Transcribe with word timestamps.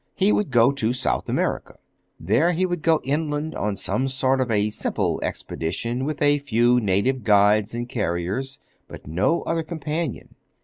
He 0.15 0.31
would 0.31 0.49
go 0.49 0.71
to 0.71 0.93
South 0.93 1.29
America. 1.29 1.77
There 2.19 2.53
he 2.53 2.65
would 2.65 2.81
go 2.81 3.01
inland 3.03 3.53
on 3.53 3.75
some 3.75 4.07
sort 4.07 4.41
of 4.41 4.49
a 4.49 4.71
simple 4.71 5.19
expedition 5.21 6.05
with 6.05 6.23
a 6.23 6.39
few 6.39 6.79
native 6.79 7.23
guides 7.23 7.75
and 7.75 7.87
carriers, 7.87 8.57
but 8.87 9.05
no 9.05 9.43
other 9.43 9.61
companion. 9.61 10.33